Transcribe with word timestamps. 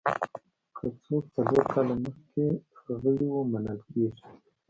که 0.75 0.85
څوک 1.03 1.23
څلور 1.35 1.63
کاله 1.73 1.93
مخکې 2.03 2.45
غړي 3.01 3.27
وو 3.31 3.41
منل 3.51 3.79
کېږي. 3.91 4.23